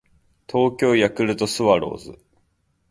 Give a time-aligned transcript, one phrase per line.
[0.47, 2.17] 東京ヤクルトスワローズ